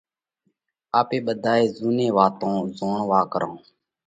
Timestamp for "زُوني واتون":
1.77-2.53